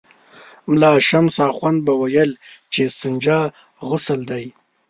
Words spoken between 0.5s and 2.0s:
ملا شمس اخند به